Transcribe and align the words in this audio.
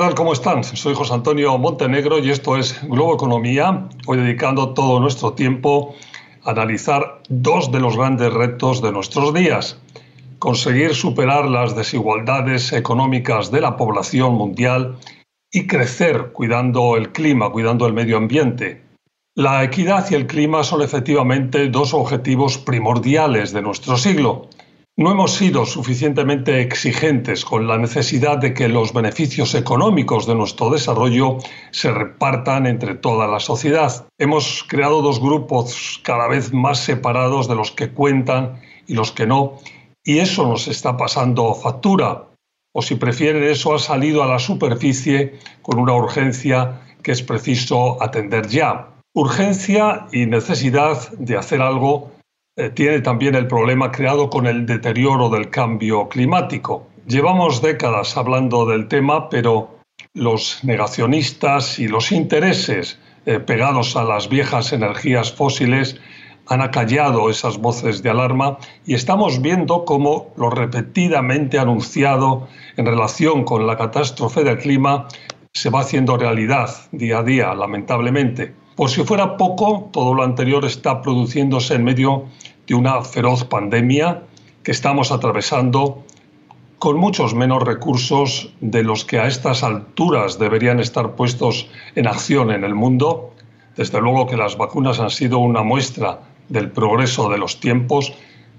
tal? 0.00 0.14
¿Cómo 0.14 0.32
están? 0.32 0.64
Soy 0.64 0.94
José 0.94 1.12
Antonio 1.12 1.58
Montenegro 1.58 2.20
y 2.20 2.30
esto 2.30 2.56
es 2.56 2.80
Globo 2.88 3.12
Economía, 3.16 3.86
hoy 4.06 4.16
dedicando 4.16 4.72
todo 4.72 4.98
nuestro 4.98 5.34
tiempo 5.34 5.94
a 6.42 6.52
analizar 6.52 7.20
dos 7.28 7.70
de 7.70 7.80
los 7.80 7.98
grandes 7.98 8.32
retos 8.32 8.80
de 8.80 8.92
nuestros 8.92 9.34
días. 9.34 9.78
Conseguir 10.38 10.94
superar 10.94 11.50
las 11.50 11.76
desigualdades 11.76 12.72
económicas 12.72 13.50
de 13.50 13.60
la 13.60 13.76
población 13.76 14.36
mundial 14.36 14.96
y 15.52 15.66
crecer 15.66 16.30
cuidando 16.32 16.96
el 16.96 17.12
clima, 17.12 17.50
cuidando 17.50 17.86
el 17.86 17.92
medio 17.92 18.16
ambiente. 18.16 18.80
La 19.34 19.62
equidad 19.62 20.10
y 20.10 20.14
el 20.14 20.26
clima 20.26 20.64
son 20.64 20.80
efectivamente 20.80 21.68
dos 21.68 21.92
objetivos 21.92 22.56
primordiales 22.56 23.52
de 23.52 23.60
nuestro 23.60 23.98
siglo 23.98 24.48
no 24.96 25.12
hemos 25.12 25.32
sido 25.32 25.64
suficientemente 25.64 26.60
exigentes 26.60 27.44
con 27.44 27.66
la 27.66 27.78
necesidad 27.78 28.36
de 28.36 28.52
que 28.52 28.68
los 28.68 28.92
beneficios 28.92 29.54
económicos 29.54 30.26
de 30.26 30.34
nuestro 30.34 30.68
desarrollo 30.68 31.38
se 31.70 31.90
repartan 31.90 32.66
entre 32.66 32.96
toda 32.96 33.26
la 33.26 33.40
sociedad. 33.40 34.06
Hemos 34.18 34.62
creado 34.68 35.00
dos 35.00 35.18
grupos 35.18 36.00
cada 36.04 36.28
vez 36.28 36.52
más 36.52 36.80
separados 36.80 37.48
de 37.48 37.54
los 37.54 37.70
que 37.70 37.90
cuentan 37.90 38.60
y 38.86 38.94
los 38.94 39.10
que 39.10 39.26
no, 39.26 39.58
y 40.04 40.18
eso 40.18 40.46
nos 40.46 40.68
está 40.68 40.96
pasando 40.96 41.54
factura. 41.54 42.26
O 42.72 42.82
si 42.82 42.96
prefieren, 42.96 43.42
eso 43.42 43.74
ha 43.74 43.78
salido 43.78 44.22
a 44.22 44.26
la 44.26 44.38
superficie 44.38 45.38
con 45.62 45.78
una 45.78 45.94
urgencia 45.94 46.80
que 47.02 47.12
es 47.12 47.22
preciso 47.22 48.02
atender 48.02 48.48
ya. 48.48 48.88
Urgencia 49.14 50.06
y 50.12 50.26
necesidad 50.26 51.10
de 51.12 51.36
hacer 51.36 51.62
algo 51.62 52.12
eh, 52.60 52.68
tiene 52.68 53.00
también 53.00 53.34
el 53.36 53.46
problema 53.46 53.90
creado 53.90 54.28
con 54.28 54.46
el 54.46 54.66
deterioro 54.66 55.30
del 55.30 55.48
cambio 55.48 56.10
climático. 56.10 56.86
Llevamos 57.06 57.62
décadas 57.62 58.18
hablando 58.18 58.66
del 58.66 58.86
tema, 58.86 59.30
pero 59.30 59.78
los 60.12 60.62
negacionistas 60.62 61.78
y 61.78 61.88
los 61.88 62.12
intereses 62.12 62.98
eh, 63.24 63.40
pegados 63.40 63.96
a 63.96 64.04
las 64.04 64.28
viejas 64.28 64.74
energías 64.74 65.32
fósiles 65.32 65.98
han 66.48 66.60
acallado 66.60 67.30
esas 67.30 67.56
voces 67.56 68.02
de 68.02 68.10
alarma 68.10 68.58
y 68.84 68.92
estamos 68.92 69.40
viendo 69.40 69.86
cómo 69.86 70.34
lo 70.36 70.50
repetidamente 70.50 71.58
anunciado 71.58 72.46
en 72.76 72.84
relación 72.84 73.44
con 73.44 73.66
la 73.66 73.78
catástrofe 73.78 74.44
del 74.44 74.58
clima 74.58 75.08
se 75.54 75.70
va 75.70 75.80
haciendo 75.80 76.18
realidad 76.18 76.68
día 76.92 77.20
a 77.20 77.22
día, 77.22 77.54
lamentablemente. 77.54 78.54
Por 78.80 78.88
si 78.88 79.02
fuera 79.04 79.36
poco, 79.36 79.90
todo 79.92 80.14
lo 80.14 80.22
anterior 80.22 80.64
está 80.64 81.02
produciéndose 81.02 81.74
en 81.74 81.84
medio 81.84 82.24
de 82.70 82.76
una 82.76 83.02
feroz 83.02 83.42
pandemia 83.46 84.22
que 84.62 84.70
estamos 84.70 85.10
atravesando 85.10 86.04
con 86.78 86.98
muchos 86.98 87.34
menos 87.34 87.64
recursos 87.64 88.54
de 88.60 88.84
los 88.84 89.04
que 89.04 89.18
a 89.18 89.26
estas 89.26 89.64
alturas 89.64 90.38
deberían 90.38 90.78
estar 90.78 91.16
puestos 91.16 91.68
en 91.96 92.06
acción 92.06 92.52
en 92.52 92.62
el 92.62 92.76
mundo. 92.76 93.34
Desde 93.76 94.00
luego 94.00 94.28
que 94.28 94.36
las 94.36 94.56
vacunas 94.56 95.00
han 95.00 95.10
sido 95.10 95.38
una 95.40 95.64
muestra 95.64 96.20
del 96.48 96.70
progreso 96.70 97.28
de 97.28 97.38
los 97.38 97.58
tiempos, 97.58 98.12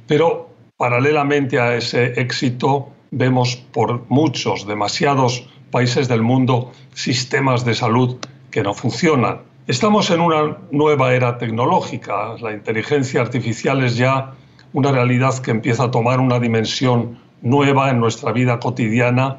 pero 0.08 0.50
paralelamente 0.76 1.62
a 1.62 1.78
ese 1.78 2.20
éxito 2.20 2.90
vemos 3.12 3.56
por 3.56 4.04
muchos, 4.10 4.68
demasiados 4.68 5.48
países 5.72 6.10
del 6.10 6.22
mundo 6.22 6.74
sistemas 6.94 7.64
de 7.64 7.76
salud 7.76 8.18
que 8.52 8.62
no 8.62 8.74
funcionan 8.74 9.51
Estamos 9.68 10.10
en 10.10 10.22
una 10.22 10.58
nueva 10.72 11.14
era 11.14 11.38
tecnológica. 11.38 12.36
La 12.42 12.52
inteligencia 12.52 13.22
artificial 13.22 13.84
es 13.84 13.96
ya 13.96 14.34
una 14.74 14.92
realidad 14.92 15.38
que 15.38 15.52
empieza 15.52 15.84
a 15.84 15.92
tomar 15.92 16.20
una 16.20 16.40
dimensión 16.40 17.20
nueva 17.44 17.92
en 17.92 18.00
nuestra 18.00 18.32
vida 18.32 18.60
cotidiana 18.60 19.38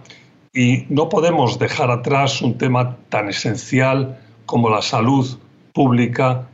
y 0.53 0.87
no 0.91 1.09
podemos 1.09 1.59
dejar 1.59 1.91
atrás 1.91 2.41
un 2.41 2.57
tema 2.57 2.99
tan 3.09 3.31
esencial 3.31 4.21
como 4.47 4.71
la 4.71 4.81
salud 4.81 5.27
pública 5.73 6.49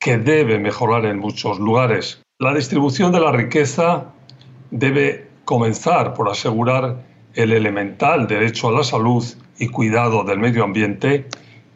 que 0.00 0.18
debe 0.18 0.58
mejorar 0.58 1.06
en 1.06 1.20
muchos 1.20 1.60
lugares. 1.60 2.20
La 2.40 2.52
distribución 2.52 3.12
de 3.12 3.20
la 3.20 3.30
riqueza 3.30 4.06
debe 4.72 5.28
comenzar 5.44 6.14
por 6.14 6.28
asegurar 6.28 7.04
el 7.34 7.52
elemental 7.52 8.26
derecho 8.26 8.68
a 8.68 8.72
la 8.72 8.82
salud 8.82 9.24
y 9.58 9.68
cuidado 9.68 10.24
del 10.24 10.40
medio 10.40 10.64
ambiente 10.64 11.28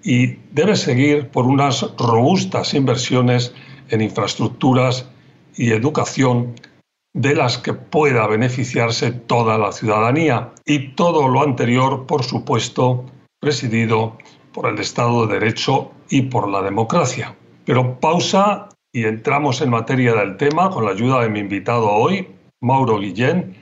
y 0.07 0.39
debe 0.53 0.77
seguir 0.77 1.31
por 1.31 1.47
unas 1.47 1.85
robustas 1.99 2.75
inversiones 2.75 3.53
en 3.89 4.03
infraestructuras 4.03 5.11
y 5.57 5.73
educación 5.73 6.55
de 7.13 7.35
las 7.35 7.59
que 7.59 7.73
pueda 7.75 8.29
beneficiarse 8.29 9.11
toda 9.11 9.59
la 9.59 9.73
ciudadanía 9.73 10.53
y 10.65 10.91
todo 10.95 11.27
lo 11.27 11.43
anterior, 11.43 12.07
por 12.07 12.23
supuesto, 12.23 13.05
presidido 13.41 14.17
por 14.53 14.69
el 14.69 14.79
Estado 14.79 15.27
de 15.27 15.41
Derecho 15.41 15.91
y 16.09 16.23
por 16.23 16.49
la 16.49 16.63
democracia. 16.63 17.35
Pero 17.65 17.99
pausa 17.99 18.69
y 18.93 19.07
entramos 19.07 19.61
en 19.61 19.71
materia 19.71 20.15
del 20.15 20.37
tema 20.37 20.71
con 20.71 20.85
la 20.85 20.93
ayuda 20.93 21.23
de 21.23 21.31
mi 21.31 21.41
invitado 21.41 21.91
hoy, 21.91 22.29
Mauro 22.61 23.01
Guillén, 23.01 23.57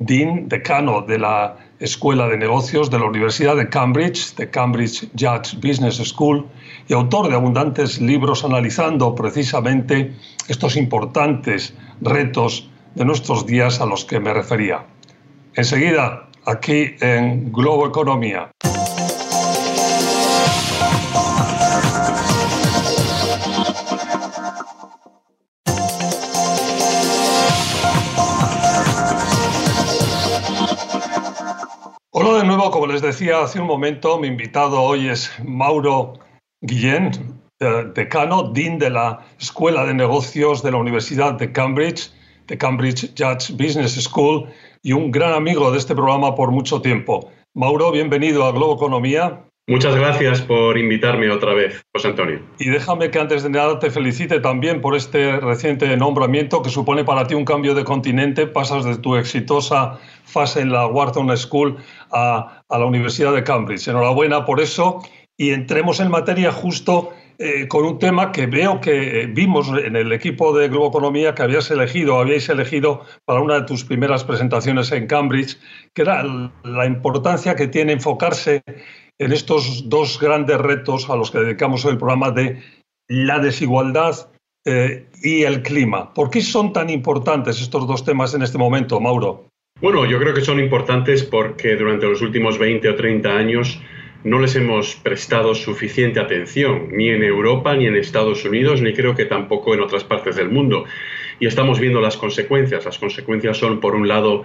Dean, 0.00 0.48
decano 0.48 1.02
de 1.02 1.18
la 1.18 1.56
Escuela 1.80 2.28
de 2.28 2.36
Negocios 2.36 2.88
de 2.88 3.00
la 3.00 3.06
Universidad 3.06 3.56
de 3.56 3.68
Cambridge, 3.68 4.36
de 4.36 4.48
Cambridge 4.48 5.08
Judge 5.18 5.56
Business 5.56 5.96
School, 5.96 6.46
y 6.86 6.92
autor 6.92 7.28
de 7.28 7.34
abundantes 7.34 8.00
libros 8.00 8.44
analizando 8.44 9.16
precisamente 9.16 10.14
estos 10.46 10.76
importantes 10.76 11.74
retos 12.00 12.70
de 12.94 13.04
nuestros 13.04 13.44
días 13.44 13.80
a 13.80 13.86
los 13.86 14.04
que 14.04 14.20
me 14.20 14.32
refería. 14.32 14.86
Enseguida, 15.54 16.28
aquí 16.46 16.94
en 17.00 17.50
Globo 17.50 17.88
Economía. 17.88 18.52
Como 32.70 32.86
les 32.86 33.00
decía 33.00 33.40
hace 33.40 33.60
un 33.60 33.66
momento, 33.66 34.18
mi 34.18 34.28
invitado 34.28 34.82
hoy 34.82 35.08
es 35.08 35.32
Mauro 35.42 36.18
Guillén, 36.60 37.10
eh, 37.60 37.84
decano, 37.94 38.50
dean 38.52 38.78
de 38.78 38.90
la 38.90 39.24
Escuela 39.38 39.86
de 39.86 39.94
Negocios 39.94 40.62
de 40.62 40.72
la 40.72 40.76
Universidad 40.76 41.34
de 41.34 41.50
Cambridge, 41.50 42.12
de 42.46 42.58
Cambridge 42.58 43.14
Judge 43.16 43.52
Business 43.52 43.94
School 44.02 44.48
y 44.82 44.92
un 44.92 45.10
gran 45.10 45.32
amigo 45.32 45.70
de 45.70 45.78
este 45.78 45.94
programa 45.94 46.34
por 46.34 46.50
mucho 46.50 46.82
tiempo. 46.82 47.30
Mauro, 47.54 47.90
bienvenido 47.90 48.44
a 48.44 48.52
Globo 48.52 48.74
Economía. 48.74 49.44
Muchas 49.68 49.94
gracias 49.94 50.40
por 50.40 50.78
invitarme 50.78 51.28
otra 51.28 51.52
vez, 51.52 51.84
José 51.94 52.08
Antonio. 52.08 52.40
Y 52.58 52.70
déjame 52.70 53.10
que 53.10 53.18
antes 53.18 53.42
de 53.42 53.50
nada 53.50 53.78
te 53.78 53.90
felicite 53.90 54.40
también 54.40 54.80
por 54.80 54.96
este 54.96 55.38
reciente 55.40 55.94
nombramiento 55.94 56.62
que 56.62 56.70
supone 56.70 57.04
para 57.04 57.26
ti 57.26 57.34
un 57.34 57.44
cambio 57.44 57.74
de 57.74 57.84
continente. 57.84 58.46
Pasas 58.46 58.86
de 58.86 58.96
tu 58.96 59.16
exitosa 59.16 59.98
fase 60.24 60.62
en 60.62 60.72
la 60.72 60.86
Wharton 60.86 61.36
School 61.36 61.76
a, 62.10 62.62
la 62.70 62.84
Universidad 62.86 63.34
de 63.34 63.44
Cambridge. 63.44 63.88
Enhorabuena 63.88 64.46
por 64.46 64.62
eso 64.62 65.02
y 65.36 65.50
entremos 65.50 66.00
en 66.00 66.10
materia 66.10 66.50
justo 66.50 67.10
eh, 67.38 67.68
con 67.68 67.84
un 67.84 67.98
tema 67.98 68.32
que 68.32 68.46
veo 68.46 68.80
que 68.80 69.28
vimos 69.30 69.68
en 69.68 69.96
el 69.96 70.12
equipo 70.12 70.58
de 70.58 70.68
Globo 70.68 70.88
Economía 70.88 71.34
que 71.34 71.42
habías 71.42 71.70
elegido, 71.70 72.18
habíais 72.18 72.48
elegido 72.48 73.04
para 73.26 73.42
una 73.42 73.60
de 73.60 73.66
tus 73.66 73.84
primeras 73.84 74.24
presentaciones 74.24 74.90
en 74.92 75.06
Cambridge, 75.06 75.58
que 75.92 76.02
era 76.02 76.24
la 76.64 76.86
importancia 76.86 77.54
que 77.54 77.68
tiene 77.68 77.92
enfocarse 77.92 78.62
en 79.18 79.32
estos 79.32 79.88
dos 79.88 80.18
grandes 80.20 80.58
retos 80.58 81.10
a 81.10 81.16
los 81.16 81.30
que 81.30 81.40
dedicamos 81.40 81.84
el 81.84 81.98
programa 81.98 82.30
de 82.30 82.62
la 83.08 83.38
desigualdad 83.38 84.30
eh, 84.64 85.06
y 85.22 85.42
el 85.42 85.62
clima. 85.62 86.12
¿Por 86.14 86.30
qué 86.30 86.40
son 86.40 86.72
tan 86.72 86.90
importantes 86.90 87.60
estos 87.60 87.86
dos 87.86 88.04
temas 88.04 88.34
en 88.34 88.42
este 88.42 88.58
momento, 88.58 89.00
Mauro? 89.00 89.48
Bueno, 89.80 90.06
yo 90.06 90.18
creo 90.18 90.34
que 90.34 90.40
son 90.40 90.60
importantes 90.60 91.22
porque 91.22 91.76
durante 91.76 92.06
los 92.06 92.20
últimos 92.20 92.58
20 92.58 92.88
o 92.88 92.94
30 92.96 93.28
años 93.28 93.80
no 94.24 94.40
les 94.40 94.56
hemos 94.56 94.96
prestado 94.96 95.54
suficiente 95.54 96.18
atención, 96.18 96.88
ni 96.90 97.08
en 97.08 97.22
Europa, 97.22 97.76
ni 97.76 97.86
en 97.86 97.96
Estados 97.96 98.44
Unidos, 98.44 98.82
ni 98.82 98.92
creo 98.92 99.14
que 99.14 99.24
tampoco 99.24 99.74
en 99.74 99.80
otras 99.80 100.02
partes 100.02 100.34
del 100.36 100.48
mundo. 100.48 100.84
Y 101.38 101.46
estamos 101.46 101.78
viendo 101.78 102.00
las 102.00 102.16
consecuencias. 102.16 102.84
Las 102.84 102.98
consecuencias 102.98 103.56
son, 103.56 103.78
por 103.78 103.94
un 103.94 104.08
lado, 104.08 104.44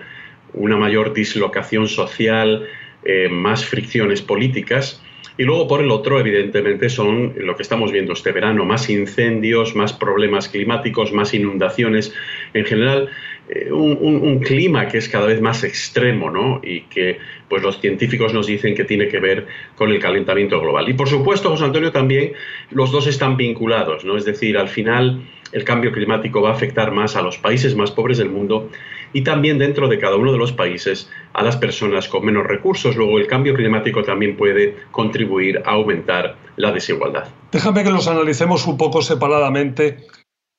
una 0.54 0.78
mayor 0.78 1.14
dislocación 1.14 1.88
social, 1.88 2.68
eh, 3.06 3.30
más 3.30 3.66
fricciones 3.66 4.22
políticas. 4.22 5.02
Y 5.38 5.44
luego, 5.44 5.68
por 5.68 5.82
el 5.82 5.90
otro, 5.90 6.20
evidentemente, 6.20 6.90
son 6.90 7.34
lo 7.38 7.56
que 7.56 7.64
estamos 7.64 7.92
viendo 7.92 8.14
este 8.14 8.32
verano, 8.32 8.66
más 8.66 8.90
incendios, 8.90 9.76
más 9.76 9.92
problemas 9.92 10.48
climáticos, 10.48 11.12
más 11.12 11.34
inundaciones. 11.34 12.14
En 12.54 12.66
general, 12.66 13.10
eh, 13.50 13.72
un, 13.72 14.40
clima 14.40 14.88
que 14.88 15.00
es 15.00 15.10
cada 15.10 15.26
vez 15.26 15.42
más 15.42 15.64
extremo, 15.64 16.30
¿no? 16.30 16.62
Y 16.64 16.82
que 16.82 17.18
pues 17.50 17.62
los 17.62 17.82
científicos 17.82 18.34
nos 18.34 18.48
dicen 18.48 18.74
que 18.74 18.86
tiene 18.86 19.08
que 19.08 19.20
ver 19.20 19.48
con 19.76 19.92
el 19.92 20.00
calentamiento 20.00 20.62
global. 20.62 20.88
Y 20.88 20.94
por 20.94 21.10
supuesto, 21.10 21.50
José 21.50 21.66
Antonio, 21.66 21.92
también 21.92 22.34
los 22.72 22.92
dos 22.92 23.08
están 23.08 23.36
vinculados, 23.36 24.06
¿no? 24.06 24.16
Es 24.16 24.26
decir, 24.26 24.58
al 24.58 24.70
final 24.70 25.24
el 25.52 25.64
cambio 25.64 25.92
climático 25.92 26.42
va 26.42 26.50
a 26.50 26.54
afectar 26.54 26.92
más 26.92 27.16
a 27.16 27.22
los 27.22 27.38
países 27.38 27.76
más 27.76 27.92
pobres 27.92 28.18
del 28.18 28.30
mundo 28.30 28.70
y 29.14 29.22
también 29.24 29.60
dentro 29.60 29.88
de 29.88 30.00
cada 30.00 30.18
uno 30.18 30.32
de 30.32 30.38
los 30.38 30.52
países 30.52 31.10
a 31.34 31.44
las 31.44 31.56
personas 31.56 32.08
con 32.10 32.26
menos 32.26 32.46
recursos. 32.46 32.96
Luego 32.96 33.20
el 33.20 33.28
cambio 33.28 33.54
climático 33.54 34.04
también 34.04 34.36
puede 34.36 34.76
contribuir 34.92 35.62
a 35.66 35.72
aumentar 35.72 36.36
la 36.58 36.72
desigualdad. 36.72 37.28
Déjame 37.52 37.84
que 37.84 37.92
los 37.92 38.08
analicemos 38.08 38.68
un 38.68 38.78
poco 38.78 39.02
separadamente. 39.02 40.08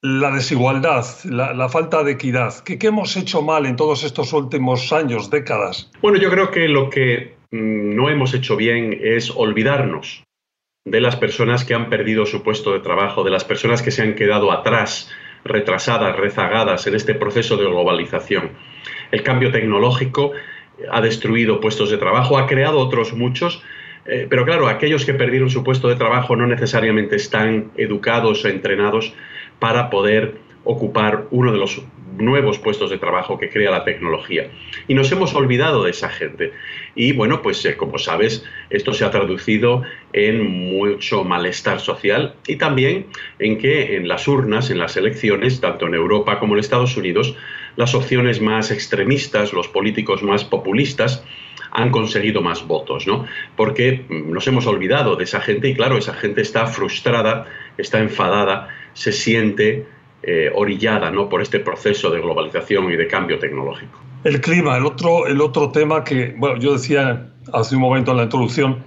La 0.01 0.31
desigualdad, 0.31 1.07
la, 1.25 1.69
falta 1.71 2.05
de 2.05 2.13
equidad. 2.13 2.63
¿Qué, 2.63 2.79
¿Qué 2.79 2.89
hemos 2.89 3.17
hecho 3.17 3.41
mal 3.41 3.65
en 3.65 3.75
todos 3.75 4.05
estos 4.05 4.35
últimos 4.35 4.93
años, 4.93 5.31
décadas? 5.31 5.91
Bueno, 6.03 6.19
yo 6.19 6.31
creo 6.31 6.51
que 6.51 6.69
lo 6.69 6.91
que 6.91 7.37
mm, 7.51 7.97
no 7.97 8.11
hemos 8.11 8.35
hecho 8.35 8.55
bien 8.55 8.99
es 9.03 9.31
olvidarnos 9.35 10.23
de 10.85 11.01
las 11.01 11.17
personas 11.17 11.65
que 11.65 11.75
han 11.75 11.89
perdido 11.89 12.27
su 12.27 12.43
puesto 12.43 12.73
de 12.73 12.81
trabajo, 12.81 13.25
de 13.25 13.31
las 13.31 13.45
personas 13.45 13.81
que 13.81 13.91
se 13.91 14.03
han 14.03 14.15
quedado 14.15 14.53
atrás, 14.53 15.11
retrasadas, 15.45 16.17
rezagadas 16.17 16.87
en 16.87 16.95
este 16.95 17.15
proceso 17.15 17.57
de 17.57 17.65
globalización. 17.65 18.51
El 19.11 19.23
cambio 19.23 19.51
tecnológico 19.51 20.33
ha 20.91 21.01
destruido 21.01 21.61
puestos 21.61 21.91
de 21.91 21.99
trabajo, 21.99 22.39
ha 22.39 22.47
creado 22.47 22.79
otros 22.79 23.13
muchos, 23.13 23.63
eh, 24.07 24.27
pero 24.29 24.45
claro, 24.45 24.69
aquellos 24.69 25.05
que 25.05 25.15
perdieron 25.15 25.51
su 25.51 25.65
puesto 25.65 25.89
de 25.89 25.97
trabajo 25.97 26.37
no 26.37 26.47
necesariamente 26.47 27.17
están 27.17 27.71
educados 27.77 28.45
o 28.45 28.49
entrenados 28.49 29.15
para 29.59 29.89
poder 29.89 30.44
ocupar 30.65 31.27
uno 31.31 31.53
de 31.53 31.59
los 31.59 31.83
nuevos 32.19 32.59
puestos 32.59 32.91
de 32.91 32.99
trabajo 32.99 33.39
que 33.39 33.51
crea 33.51 33.71
la 33.71 33.85
tecnología. 33.85 34.49
Y 34.89 34.95
nos 34.95 35.11
hemos 35.13 35.35
olvidado 35.35 35.85
de 35.85 35.91
esa 35.91 36.09
gente. 36.09 36.53
Y 36.95 37.13
bueno, 37.13 37.43
pues 37.43 37.65
eh, 37.65 37.77
como 37.77 37.99
sabes, 37.99 38.45
esto 38.71 38.93
se 38.93 39.05
ha 39.05 39.11
traducido 39.11 39.83
en 40.13 40.77
mucho 40.77 41.25
malestar 41.25 41.81
social 41.81 42.35
y 42.47 42.57
también 42.57 43.07
en 43.39 43.59
que 43.59 43.97
en 43.97 44.09
las 44.09 44.29
urnas, 44.29 44.71
en 44.71 44.79
las 44.79 44.97
elecciones, 44.97 45.61
tanto 45.61 45.87
en 45.87 45.95
Europa 45.95 46.39
como 46.39 46.55
en 46.55 46.61
Estados 46.61 46.97
Unidos, 46.97 47.37
las 47.77 47.95
opciones 47.95 48.41
más 48.41 48.71
extremistas, 48.71 49.53
los 49.53 49.69
políticos 49.69 50.23
más 50.23 50.45
populistas, 50.45 51.25
han 51.73 51.91
conseguido 51.91 52.41
más 52.41 52.65
votos, 52.69 53.09
¿no? 53.09 53.27
Porque 53.57 54.05
mm, 54.09 54.33
nos 54.33 54.47
hemos 54.47 54.67
olvidado 54.67 55.17
de 55.17 55.25
esa 55.25 55.41
gente 55.41 55.69
y 55.69 55.75
claro, 55.75 55.99
esa 55.99 56.15
gente 56.15 56.41
está 56.41 56.67
frustrada, 56.67 57.47
está 57.77 57.99
enfadada, 57.99 58.69
se 58.93 59.11
siente 59.11 59.85
eh, 60.27 60.51
orillada 60.55 61.11
¿no? 61.11 61.29
por 61.29 61.43
este 61.43 61.61
proceso 61.61 62.11
de 62.11 62.21
globalización 62.21 62.91
y 62.91 62.97
de 62.97 63.07
cambio 63.07 63.39
tecnológico. 63.39 64.01
El 64.25 64.41
clima, 64.41 64.77
el 64.77 64.87
otro, 64.87 65.27
el 65.27 65.41
otro 65.41 65.71
tema 65.71 66.03
que, 66.03 66.35
bueno, 66.39 66.59
yo 66.59 66.73
decía 66.73 67.29
hace 67.53 67.75
un 67.75 67.83
momento 67.83 68.13
en 68.13 68.17
la 68.17 68.23
introducción, 68.25 68.83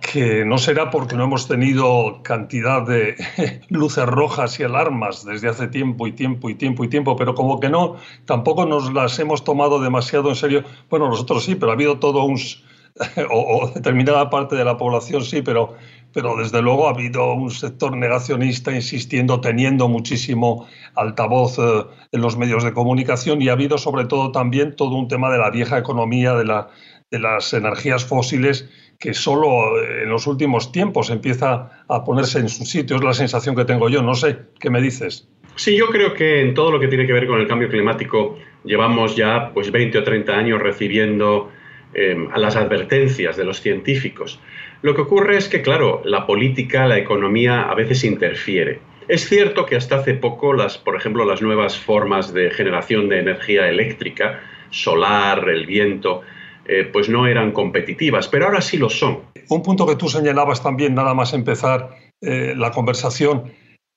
que 0.00 0.44
no 0.44 0.58
será 0.58 0.90
porque 0.90 1.16
no 1.16 1.24
hemos 1.24 1.48
tenido 1.48 2.22
cantidad 2.22 2.86
de 2.86 3.16
luces 3.70 4.06
rojas 4.06 4.58
y 4.60 4.64
alarmas 4.64 5.24
desde 5.24 5.48
hace 5.48 5.68
tiempo 5.68 6.06
y 6.06 6.12
tiempo 6.12 6.50
y 6.50 6.54
tiempo 6.54 6.84
y 6.84 6.88
tiempo, 6.88 7.16
pero 7.16 7.34
como 7.34 7.60
que 7.60 7.68
no, 7.68 7.96
tampoco 8.24 8.66
nos 8.66 8.92
las 8.92 9.18
hemos 9.18 9.44
tomado 9.44 9.80
demasiado 9.80 10.28
en 10.28 10.36
serio. 10.36 10.64
Bueno, 10.90 11.08
nosotros 11.08 11.44
sí, 11.44 11.54
pero 11.54 11.72
ha 11.72 11.74
habido 11.74 11.98
todo 11.98 12.24
un... 12.24 12.36
o, 13.30 13.58
o 13.58 13.70
determinada 13.70 14.28
parte 14.28 14.54
de 14.54 14.64
la 14.64 14.76
población 14.76 15.22
sí, 15.22 15.40
pero 15.40 15.74
pero 16.12 16.36
desde 16.36 16.62
luego 16.62 16.86
ha 16.86 16.90
habido 16.90 17.32
un 17.32 17.50
sector 17.50 17.96
negacionista 17.96 18.72
insistiendo, 18.72 19.40
teniendo 19.40 19.88
muchísimo 19.88 20.66
altavoz 20.94 21.58
eh, 21.58 21.84
en 22.12 22.20
los 22.20 22.36
medios 22.36 22.64
de 22.64 22.72
comunicación 22.72 23.42
y 23.42 23.48
ha 23.48 23.52
habido 23.52 23.78
sobre 23.78 24.04
todo 24.04 24.32
también 24.32 24.76
todo 24.76 24.96
un 24.96 25.08
tema 25.08 25.30
de 25.30 25.38
la 25.38 25.50
vieja 25.50 25.78
economía 25.78 26.34
de, 26.34 26.44
la, 26.44 26.68
de 27.10 27.18
las 27.18 27.52
energías 27.54 28.04
fósiles 28.04 28.68
que 28.98 29.14
solo 29.14 29.78
eh, 29.80 30.04
en 30.04 30.10
los 30.10 30.26
últimos 30.26 30.70
tiempos 30.70 31.10
empieza 31.10 31.84
a 31.88 32.04
ponerse 32.04 32.38
en 32.38 32.48
su 32.48 32.64
sitio. 32.64 32.96
Es 32.96 33.02
la 33.02 33.14
sensación 33.14 33.56
que 33.56 33.64
tengo 33.64 33.88
yo. 33.88 34.02
No 34.02 34.14
sé, 34.14 34.38
¿qué 34.60 34.70
me 34.70 34.80
dices? 34.80 35.28
Sí, 35.56 35.76
yo 35.76 35.88
creo 35.88 36.14
que 36.14 36.40
en 36.40 36.54
todo 36.54 36.70
lo 36.70 36.80
que 36.80 36.88
tiene 36.88 37.06
que 37.06 37.12
ver 37.12 37.26
con 37.26 37.40
el 37.40 37.46
cambio 37.46 37.68
climático 37.68 38.38
llevamos 38.64 39.16
ya 39.16 39.50
pues 39.52 39.70
20 39.70 39.98
o 39.98 40.04
30 40.04 40.32
años 40.32 40.62
recibiendo 40.62 41.50
eh, 41.94 42.16
a 42.32 42.38
las 42.38 42.56
advertencias 42.56 43.36
de 43.36 43.44
los 43.44 43.60
científicos. 43.60 44.40
Lo 44.82 44.94
que 44.94 45.02
ocurre 45.02 45.36
es 45.36 45.48
que, 45.48 45.62
claro, 45.62 46.02
la 46.04 46.26
política, 46.26 46.86
la 46.86 46.98
economía 46.98 47.62
a 47.62 47.74
veces 47.74 48.04
interfiere. 48.04 48.80
Es 49.08 49.28
cierto 49.28 49.66
que 49.66 49.76
hasta 49.76 49.96
hace 49.96 50.14
poco, 50.14 50.52
las, 50.52 50.78
por 50.78 50.96
ejemplo, 50.96 51.24
las 51.24 51.42
nuevas 51.42 51.76
formas 51.78 52.32
de 52.32 52.50
generación 52.50 53.08
de 53.08 53.20
energía 53.20 53.68
eléctrica, 53.68 54.40
solar, 54.70 55.48
el 55.48 55.66
viento, 55.66 56.22
eh, 56.64 56.88
pues 56.92 57.08
no 57.08 57.26
eran 57.26 57.52
competitivas, 57.52 58.28
pero 58.28 58.46
ahora 58.46 58.60
sí 58.60 58.76
lo 58.76 58.88
son. 58.88 59.20
Un 59.48 59.62
punto 59.62 59.86
que 59.86 59.96
tú 59.96 60.08
señalabas 60.08 60.62
también, 60.62 60.94
nada 60.94 61.14
más 61.14 61.34
empezar 61.34 61.90
eh, 62.20 62.54
la 62.56 62.70
conversación, 62.70 63.52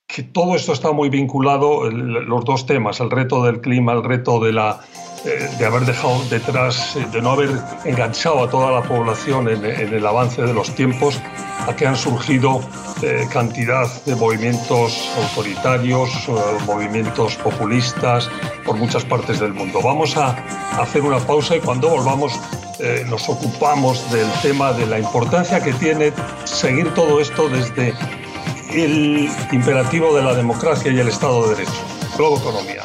que 0.08 0.24
todo 0.24 0.56
esto 0.56 0.74
está 0.74 0.92
muy 0.92 1.10
vinculado, 1.10 1.90
los 1.90 2.46
dos 2.46 2.66
temas, 2.66 3.00
el 3.00 3.12
reto 3.12 3.44
del 3.44 3.62
clima, 3.62 3.94
el 3.94 4.04
reto 4.04 4.40
de 4.40 4.54
la 4.54 4.82
de 5.26 5.66
haber 5.66 5.86
dejado 5.86 6.24
detrás, 6.30 6.96
eh, 6.96 7.06
de 7.12 7.22
no 7.22 7.32
haber 7.32 7.50
enganchado 7.84 8.44
a 8.44 8.50
toda 8.50 8.72
la 8.72 8.84
población 8.84 9.50
en, 9.50 9.66
el 9.66 10.06
avance 10.06 10.42
de 10.42 10.54
los 10.54 10.74
tiempos, 10.76 11.20
a 11.68 11.76
que 11.76 11.88
han 11.88 11.96
surgido 11.96 12.62
eh, 13.02 13.28
cantidad 13.32 13.88
de 14.06 14.16
movimientos 14.16 15.10
autoritarios, 15.18 16.10
movimientos 16.68 17.36
populistas 17.38 18.30
por 18.64 18.76
muchas 18.76 19.04
partes 19.04 19.40
del 19.40 19.54
mundo. 19.54 19.80
Vamos 19.84 20.16
a 20.16 20.32
hacer 20.80 21.02
una 21.02 21.20
pausa 21.20 21.56
y 21.56 21.60
cuando 21.60 21.90
volvamos 21.90 22.40
nos 23.08 23.30
ocupamos 23.30 24.12
del 24.12 24.30
tema 24.42 24.74
de 24.74 24.86
la 24.86 25.00
importancia 25.00 25.64
que 25.64 25.72
tiene 25.74 26.12
seguir 26.44 26.94
todo 26.94 27.22
esto 27.22 27.48
desde 27.48 27.94
el 28.74 29.30
imperativo 29.54 30.14
de 30.14 30.22
la 30.22 30.36
democracia 30.36 30.92
y 30.92 31.00
el 31.00 31.08
Estado 31.08 31.44
de 31.44 31.56
Derecho. 31.56 31.82
Globo 32.18 32.38
Economía. 32.38 32.84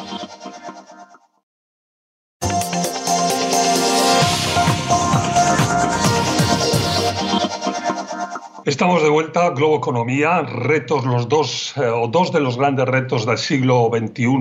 Estamos 8.63 9.01
de 9.01 9.09
vuelta, 9.09 9.49
Globo 9.49 9.77
Economía, 9.77 10.43
retos 10.43 11.03
los 11.03 11.27
dos, 11.27 11.73
eh, 11.77 11.87
o 11.87 12.07
dos 12.07 12.31
de 12.31 12.39
los 12.39 12.57
grandes 12.59 12.85
retos 12.85 13.25
del 13.25 13.39
siglo 13.39 13.89
XXI, 13.91 14.37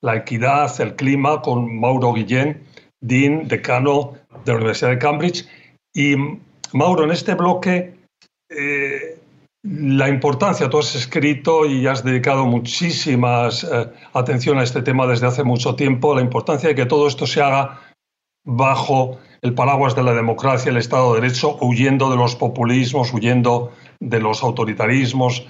la 0.00 0.16
equidad, 0.16 0.80
el 0.80 0.96
clima, 0.96 1.42
con 1.42 1.78
Mauro 1.78 2.14
Guillén, 2.14 2.62
Dean, 3.02 3.48
decano 3.48 4.14
de 4.46 4.52
la 4.52 4.56
Universidad 4.56 4.90
de 4.92 4.98
Cambridge. 4.98 5.46
Y 5.94 6.16
Mauro, 6.72 7.04
en 7.04 7.10
este 7.10 7.34
bloque, 7.34 7.98
eh, 8.48 9.18
la 9.62 10.08
importancia, 10.08 10.70
tú 10.70 10.78
has 10.78 10.94
escrito 10.94 11.66
y 11.66 11.86
has 11.86 12.02
dedicado 12.02 12.46
muchísima 12.46 13.48
eh, 13.48 13.86
atención 14.14 14.56
a 14.58 14.62
este 14.62 14.80
tema 14.80 15.06
desde 15.06 15.26
hace 15.26 15.44
mucho 15.44 15.74
tiempo, 15.74 16.14
la 16.14 16.22
importancia 16.22 16.70
de 16.70 16.74
que 16.74 16.86
todo 16.86 17.06
esto 17.06 17.26
se 17.26 17.42
haga 17.42 17.78
bajo 18.42 19.18
el 19.42 19.54
paraguas 19.54 19.96
de 19.96 20.02
la 20.02 20.14
democracia, 20.14 20.70
el 20.70 20.76
Estado 20.76 21.14
de 21.14 21.22
Derecho, 21.22 21.56
huyendo 21.60 22.10
de 22.10 22.16
los 22.16 22.36
populismos, 22.36 23.12
huyendo 23.12 23.72
de 23.98 24.20
los 24.20 24.42
autoritarismos. 24.42 25.46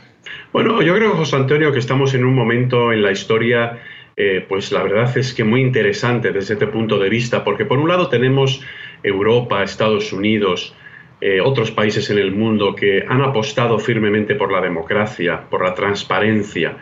Bueno, 0.53 0.83
yo 0.83 0.95
creo, 0.95 1.17
José 1.17 1.37
Antonio, 1.37 1.73
que 1.73 1.79
estamos 1.79 2.15
en 2.15 2.25
un 2.25 2.35
momento 2.35 2.93
en 2.93 3.03
la 3.03 3.11
historia, 3.11 3.81
eh, 4.17 4.45
pues 4.49 4.71
la 4.71 4.83
verdad 4.83 5.17
es 5.17 5.35
que 5.35 5.45
muy 5.45 5.61
interesante 5.61 6.31
desde 6.31 6.55
este 6.55 6.67
punto 6.67 6.99
de 6.99 7.09
vista, 7.09 7.43
porque 7.43 7.65
por 7.65 7.79
un 7.79 7.89
lado 7.89 8.09
tenemos 8.09 8.63
Europa, 9.03 9.63
Estados 9.63 10.13
Unidos, 10.13 10.75
eh, 11.21 11.41
otros 11.41 11.71
países 11.71 12.11
en 12.11 12.19
el 12.19 12.33
mundo 12.33 12.75
que 12.75 13.05
han 13.09 13.23
apostado 13.23 13.79
firmemente 13.79 14.37
por 14.37 14.53
la 14.53 14.61
democracia, 14.61 15.43
por 15.51 15.65
la 15.65 15.75
transparencia, 15.75 16.77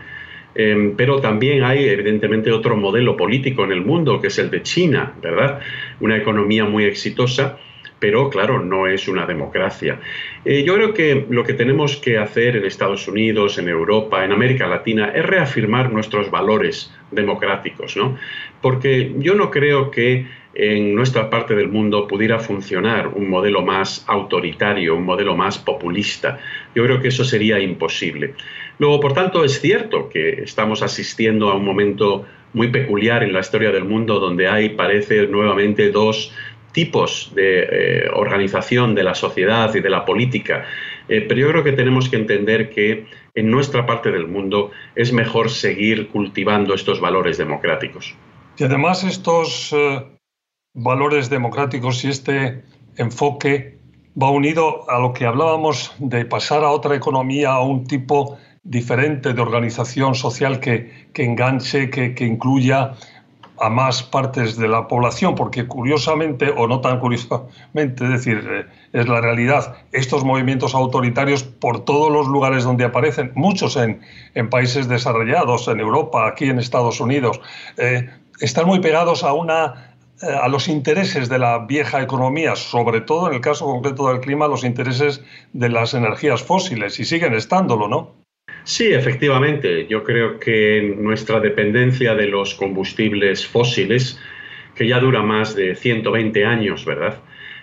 Em, 0.59 0.97
pero 0.97 1.21
también 1.21 1.62
hay, 1.62 1.88
evidentemente, 1.88 2.50
otro 2.50 2.77
modelo 2.77 3.17
político 3.17 3.62
en 3.62 3.71
el 3.71 3.83
mundo, 3.83 4.21
que 4.21 4.27
es 4.27 4.38
el 4.41 4.50
de 4.50 4.62
China, 4.65 5.15
¿verdad? 5.23 5.61
Una 6.00 6.17
economía 6.17 6.65
muy 6.65 6.83
exitosa, 6.83 7.59
pero 8.00 8.29
claro, 8.29 8.59
no 8.59 8.88
es 8.88 9.07
una 9.07 9.25
democracia. 9.25 10.00
Eh, 10.45 10.65
yo 10.65 10.75
creo 10.75 10.93
que 10.95 11.27
lo 11.31 11.45
que 11.45 11.55
tenemos 11.55 11.97
que 11.99 12.19
hacer 12.19 12.57
en 12.57 12.65
Estados 12.65 13.07
Unidos, 13.07 13.57
en 13.59 13.69
Europa, 13.69 14.25
en 14.25 14.33
América 14.33 14.67
Latina, 14.67 15.12
es 15.15 15.25
reafirmar 15.25 15.93
nuestros 15.93 16.29
valores 16.29 16.93
democráticos, 17.12 17.97
¿no? 17.97 18.19
Porque 18.61 19.15
yo 19.19 19.37
no 19.37 19.53
creo 19.53 19.93
que 19.93 20.27
en 20.55 20.93
nuestra 20.93 21.31
parte 21.31 21.55
del 21.55 21.69
mundo 21.69 22.09
pudiera 22.09 22.41
funcionar 22.41 23.07
un 23.07 23.31
modelo 23.31 23.62
más 23.62 24.05
autoritario, 24.09 24.97
un 24.97 25.05
modelo 25.05 25.37
más 25.37 25.57
populista. 25.57 26.41
Yo 26.75 26.85
creo 26.85 27.00
que 27.00 27.09
eso 27.09 27.23
sería 27.23 27.61
imposible. 27.61 28.35
Luego, 28.78 29.00
por 29.00 29.12
tanto, 29.12 29.44
es 29.44 29.61
cierto 29.61 30.08
que 30.08 30.42
estamos 30.42 30.82
asistiendo 30.82 31.50
a 31.50 31.54
un 31.54 31.64
momento 31.64 32.25
muy 32.52 32.68
peculiar 32.68 33.23
en 33.23 33.32
la 33.32 33.40
historia 33.40 33.70
del 33.70 33.85
mundo 33.85 34.20
donde 34.20 34.49
hay, 34.49 34.70
parece, 34.70 35.26
nuevamente 35.26 35.90
dos 35.90 36.32
tipos 36.73 37.32
de 37.35 37.62
eh, 37.62 38.11
organización 38.14 38.94
de 38.94 39.02
la 39.02 39.14
sociedad 39.14 39.75
y 39.75 39.80
de 39.80 39.90
la 39.90 40.04
política. 40.04 40.64
Eh, 41.08 41.23
pero 41.23 41.40
yo 41.40 41.49
creo 41.49 41.64
que 41.64 41.73
tenemos 41.73 42.08
que 42.08 42.16
entender 42.16 42.70
que 42.70 43.06
en 43.35 43.50
nuestra 43.50 43.87
parte 43.87 44.11
del 44.11 44.28
mundo 44.28 44.70
es 44.94 45.12
mejor 45.12 45.50
seguir 45.50 46.08
cultivando 46.08 46.75
estos 46.75 47.00
valores 47.00 47.38
democráticos. 47.38 48.14
Y 48.58 48.64
además 48.64 49.04
estos 49.04 49.73
eh, 49.73 50.04
valores 50.75 51.30
democráticos 51.30 52.04
y 52.04 52.08
este 52.08 52.62
enfoque 52.97 53.78
va 54.20 54.30
unido 54.30 54.88
a 54.90 54.99
lo 54.99 55.12
que 55.12 55.25
hablábamos 55.25 55.94
de 55.99 56.25
pasar 56.25 56.64
a 56.64 56.70
otra 56.70 56.97
economía, 56.97 57.50
a 57.50 57.62
un 57.62 57.87
tipo 57.87 58.38
diferente 58.62 59.33
de 59.33 59.41
organización 59.41 60.15
social 60.15 60.61
que, 60.61 61.09
enganche, 61.15 61.91
que, 61.91 62.25
incluya 62.25 62.95
a 63.61 63.69
más 63.71 64.05
partes 64.05 64.57
de 64.57 64.69
la 64.69 64.87
población, 64.87 65.35
porque 65.35 65.67
curiosamente, 65.67 66.53
o 66.57 66.69
no 66.69 66.81
tan 66.81 67.00
curiosamente, 67.00 68.05
es 68.05 68.11
decir, 68.11 68.49
eh, 68.49 68.67
es 68.93 69.09
la 69.09 69.21
realidad, 69.21 69.77
estos 69.91 70.25
movimientos 70.25 70.75
autoritarios 70.75 71.43
por 71.43 71.85
todos 71.85 72.12
los 72.12 72.29
lugares 72.29 72.62
donde 72.62 72.85
aparecen, 72.85 73.33
muchos 73.35 73.77
en, 73.77 74.00
países 74.50 74.88
desarrollados, 74.88 75.67
en 75.67 75.81
Europa, 75.81 76.29
aquí 76.29 76.45
en 76.45 76.61
Estados 76.61 77.00
Unidos, 77.00 77.41
eh, 77.77 78.09
están 78.41 78.67
muy 78.67 78.79
pegados 78.79 79.25
a 79.25 79.33
una 79.33 79.88
eh, 80.21 80.27
a 80.27 80.49
los 80.49 80.67
intereses 80.67 81.29
de 81.29 81.38
la 81.38 81.59
vieja 81.59 82.03
economía, 82.03 82.57
sobre 82.57 83.00
todo 83.00 83.29
en 83.29 83.35
el 83.35 83.41
caso 83.41 83.67
concreto 83.67 84.09
del 84.09 84.19
clima, 84.19 84.49
los 84.49 84.65
intereses 84.65 85.23
de 85.53 85.69
las 85.69 85.95
energías 85.95 86.43
fósiles, 86.43 86.99
y 86.99 87.05
siguen 87.05 87.35
estándolo, 87.35 87.87
¿no? 87.87 88.15
Sí, 88.69 88.93
efectivamente. 88.93 89.87
Yo 89.87 90.05
creo 90.05 90.39
que 90.39 90.95
nuestra 90.99 91.41
dependencia 91.41 92.15
de 92.15 92.27
los 92.27 92.55
combustibles 92.55 93.47
fósiles, 93.47 94.21
que 94.75 94.87
ya 94.87 95.01
dura 95.01 95.23
más 95.23 95.57
de 95.57 95.75
120 95.75 96.45
años, 96.45 96.85
¿verdad? 96.85 97.19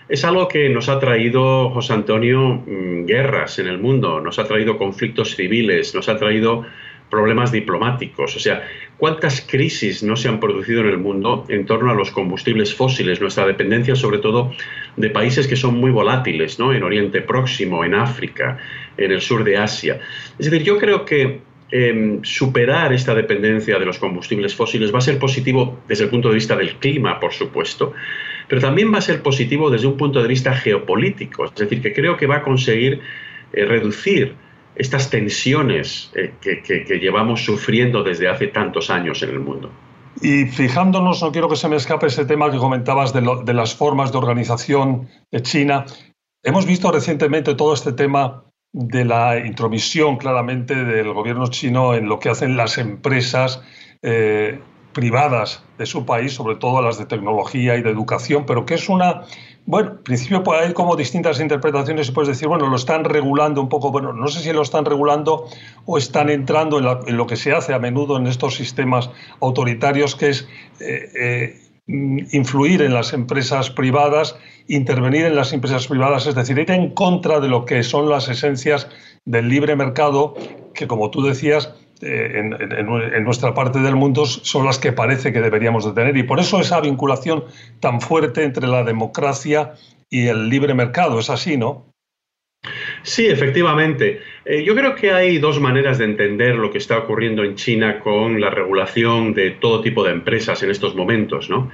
Es 0.09 0.25
algo 0.25 0.47
que 0.47 0.67
nos 0.67 0.89
ha 0.89 0.99
traído, 0.99 1.69
José 1.69 1.93
Antonio, 1.93 2.63
mm, 2.65 3.05
guerras 3.05 3.59
en 3.59 3.67
el 3.67 3.77
mundo, 3.77 4.19
nos 4.19 4.39
ha 4.39 4.47
traído 4.47 4.79
conflictos 4.79 5.35
civiles, 5.35 5.93
nos 5.93 6.09
ha 6.09 6.17
traído 6.17 6.65
problemas 7.15 7.51
diplomáticos. 7.51 8.35
O 8.35 8.39
sea, 8.39 8.67
¿cuántas 8.97 9.39
crisis 9.39 10.03
no 10.03 10.17
se 10.17 10.27
han 10.27 10.41
producido 10.41 10.81
en 10.81 10.87
el 10.87 10.97
mundo 10.97 11.45
en 11.47 11.65
torno 11.65 11.89
a 11.91 11.95
los 11.95 12.11
combustibles 12.11 12.75
fósiles? 12.75 13.21
Nuestra 13.21 13.47
dependencia 13.47 13.95
sobre 13.95 14.17
todo 14.17 14.51
de 14.97 15.09
países 15.09 15.47
que 15.47 15.55
son 15.55 15.77
muy 15.77 15.91
volátiles, 15.91 16.59
¿no? 16.59 16.73
En 16.73 16.83
Oriente 16.83 17.21
Próximo, 17.21 17.85
en 17.85 17.95
África, 17.95 18.57
en 18.97 19.11
el 19.11 19.21
sur 19.21 19.45
de 19.45 19.57
Asia. 19.57 20.01
Es 20.37 20.51
decir, 20.51 20.63
yo 20.63 20.77
creo 20.77 21.05
que 21.05 21.39
em, 21.71 22.21
superar 22.21 22.91
esta 22.91 23.15
dependencia 23.15 23.79
de 23.79 23.85
los 23.85 23.97
combustibles 23.97 24.53
fósiles 24.53 24.93
va 24.93 24.97
a 24.97 25.07
ser 25.09 25.17
positivo 25.17 25.79
desde 25.87 26.03
el 26.03 26.09
punto 26.09 26.27
de 26.27 26.35
vista 26.35 26.57
del 26.57 26.75
clima, 26.75 27.17
por 27.17 27.31
supuesto, 27.31 27.93
pero 28.49 28.59
también 28.59 28.93
va 28.93 28.97
a 28.97 29.01
ser 29.09 29.21
positivo 29.21 29.69
desde 29.69 29.87
un 29.87 29.95
punto 29.95 30.21
de 30.21 30.27
vista 30.27 30.53
geopolítico. 30.53 31.45
Es 31.45 31.55
decir, 31.55 31.81
que 31.81 31.93
creo 31.93 32.17
que 32.17 32.27
va 32.27 32.37
a 32.37 32.43
conseguir 32.43 32.99
eh, 33.53 33.65
reducir 33.65 34.35
estas 34.75 35.09
tensiones 35.09 36.11
eh, 36.15 36.33
que, 36.41 36.99
llevamos 36.99 37.43
sufriendo 37.43 38.03
desde 38.03 38.27
hace 38.27 38.47
tantos 38.47 38.89
años 38.89 39.21
en 39.23 39.29
el 39.29 39.39
mundo. 39.39 39.71
Y 40.21 40.45
fijándonos, 40.45 41.21
no 41.21 41.31
quiero 41.31 41.49
que 41.49 41.55
se 41.55 41.67
me 41.67 41.75
escape 41.75 42.07
ese 42.07 42.25
tema 42.25 42.49
que 42.51 42.57
comentabas 42.57 43.13
de, 43.13 43.21
de 43.43 43.53
las 43.53 43.75
formas 43.75 44.11
de 44.11 44.17
organización 44.17 45.09
de 45.31 45.41
China. 45.41 45.85
Hemos 46.43 46.65
visto 46.65 46.91
recientemente 46.91 47.55
todo 47.55 47.73
este 47.73 47.91
tema 47.91 48.45
de 48.77 49.05
la 49.05 49.39
intromisión 49.39 50.17
claramente 50.17 50.75
del 50.75 51.13
gobierno 51.13 51.47
chino 51.47 51.93
en 51.93 52.09
lo 52.09 52.19
que 52.19 52.29
hacen 52.29 52.57
las 52.57 52.77
empresas 52.77 53.61
eh, 54.01 54.59
privadas 54.91 55.63
de 55.77 55.85
su 55.85 56.05
país, 56.05 56.33
sobre 56.33 56.57
todo 56.57 56.81
las 56.81 56.97
de 56.99 57.05
tecnología 57.05 57.77
y 57.77 57.81
de 57.81 57.89
educación, 57.89 58.45
pero 58.45 58.65
que 58.65 58.73
es 58.73 58.89
una, 58.89 59.23
bueno, 59.67 59.91
en 59.91 60.03
principio 60.03 60.43
hay 60.53 60.73
como 60.73 60.95
distintas 60.95 61.39
interpretaciones 61.39 62.07
y 62.07 62.11
puedes 62.11 62.29
decir, 62.29 62.47
bueno, 62.47 62.67
lo 62.67 62.75
están 62.75 63.03
regulando 63.03 63.61
un 63.61 63.69
poco, 63.69 63.91
bueno, 63.91 64.13
no 64.13 64.27
sé 64.27 64.41
si 64.41 64.53
lo 64.53 64.61
están 64.61 64.85
regulando 64.85 65.47
o 65.85 65.97
están 65.97 66.29
entrando 66.29 66.77
en, 67.07 67.17
lo 67.17 67.25
que 67.25 67.35
se 67.35 67.51
hace 67.51 67.73
a 67.73 67.79
menudo 67.79 68.17
en 68.17 68.27
estos 68.27 68.55
sistemas 68.55 69.09
autoritarios, 69.41 70.15
que 70.15 70.29
es 70.29 70.47
eh, 70.79 71.09
eh, 71.19 71.59
influir 71.87 72.83
en 72.83 72.93
las 72.93 73.13
empresas 73.13 73.71
privadas, 73.71 74.35
intervenir 74.67 75.25
en 75.25 75.35
las 75.35 75.51
empresas 75.51 75.87
privadas, 75.87 76.27
es 76.27 76.35
decir, 76.35 76.59
ir 76.59 76.69
en 76.69 76.91
contra 76.91 77.39
de 77.39 77.47
lo 77.47 77.65
que 77.65 77.81
son 77.81 78.07
las 78.07 78.27
esencias 78.27 78.87
del 79.25 79.49
libre 79.49 79.75
mercado, 79.75 80.35
que 80.75 80.87
como 80.87 81.09
tú 81.09 81.23
decías, 81.23 81.73
eh, 82.01 82.31
en, 82.35 83.23
nuestra 83.23 83.53
parte 83.53 83.79
del 83.79 83.95
mundo 83.95 84.25
son 84.25 84.65
las 84.65 84.79
que 84.79 84.91
parece 84.91 85.31
que 85.31 85.41
deberíamos 85.41 85.85
de 85.85 85.93
tener. 85.93 86.17
Y 86.17 86.23
por 86.23 86.39
eso 86.39 86.59
esa 86.59 86.81
vinculación 86.81 87.45
tan 87.79 88.01
fuerte 88.01 88.43
entre 88.43 88.67
la 88.67 88.83
democracia 88.83 89.73
y 90.09 90.27
el 90.27 90.49
libre 90.49 90.73
mercado. 90.73 91.19
Es 91.19 91.29
así, 91.29 91.57
¿no? 91.57 91.85
Sí, 93.03 93.27
efectivamente. 93.27 94.21
Eh, 94.45 94.63
yo 94.63 94.75
creo 94.75 94.95
que 94.95 95.11
hay 95.11 95.37
dos 95.37 95.59
maneras 95.59 95.99
de 95.99 96.05
entender 96.05 96.55
lo 96.55 96.71
que 96.71 96.79
está 96.79 96.97
ocurriendo 96.97 97.43
en 97.43 97.55
China 97.55 97.99
con 97.99 98.41
la 98.41 98.49
regulación 98.49 99.33
de 99.33 99.51
todo 99.51 99.81
tipo 99.81 100.03
de 100.03 100.11
empresas 100.11 100.63
en 100.63 100.71
estos 100.71 100.95
momentos. 100.95 101.49
¿no? 101.49 101.71